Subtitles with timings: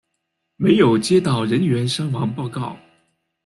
[0.55, 2.75] 没有接到人员伤亡报告。